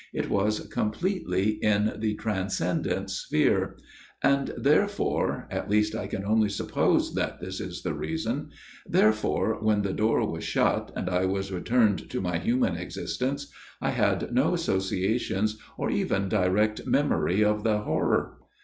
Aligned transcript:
It 0.15 0.31
was 0.31 0.61
completely 0.73 1.61
in 1.63 1.93
the 1.99 2.15
transcendent 2.15 3.11
sphere; 3.11 3.77
and 4.23 4.51
therefore 4.57 5.47
at 5.51 5.69
least 5.69 5.93
I 5.93 6.07
can 6.07 6.25
only 6.25 6.49
suppose 6.49 7.13
that 7.13 7.39
this 7.39 7.59
is 7.59 7.83
the 7.83 7.93
reason 7.93 8.49
therefore 8.87 9.59
when 9.63 9.83
the 9.83 9.93
door 9.93 10.25
was 10.27 10.43
shut, 10.43 10.91
and 10.95 11.07
I 11.07 11.25
was 11.27 11.51
102 11.51 11.53
A 11.53 11.55
MIRROR 11.55 11.61
OF 11.61 11.91
SHALOTT 11.91 11.91
returned 11.91 12.09
to 12.09 12.21
my 12.21 12.37
human 12.39 12.75
existence, 12.77 13.53
I 13.79 13.89
had 13.91 14.33
no 14.33 14.55
associations 14.55 15.59
or 15.77 15.91
even 15.91 16.29
direct 16.29 16.87
memory 16.87 17.43
of 17.43 17.63
the 17.63 17.77
horror. 17.81 18.39